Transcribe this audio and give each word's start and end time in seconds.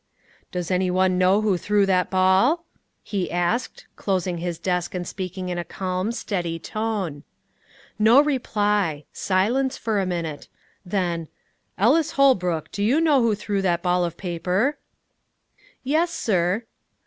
"Does 0.51 0.71
any 0.71 0.89
one 0.89 1.19
know 1.19 1.41
who 1.41 1.57
threw 1.57 1.85
that 1.85 2.09
ball?" 2.09 2.65
he 3.03 3.29
asked, 3.31 3.85
closing 3.95 4.39
his 4.39 4.57
desk 4.57 4.95
and 4.95 5.07
speaking 5.07 5.49
in 5.49 5.59
a 5.59 5.63
calm, 5.63 6.11
steady 6.11 6.57
tone. 6.57 7.21
No 7.99 8.19
reply, 8.19 9.05
silence 9.13 9.77
for 9.77 9.99
a 10.01 10.07
minute. 10.07 10.47
Then, 10.83 11.27
"Ellis 11.77 12.13
Holbrook, 12.13 12.71
do 12.71 12.81
you 12.81 12.99
know 12.99 13.21
who 13.21 13.35
threw 13.35 13.61
that 13.61 13.83
ball 13.83 14.03
of 14.03 14.17
paper?" 14.17 14.79
"Yes, 15.83 16.09
sir." 16.11 16.63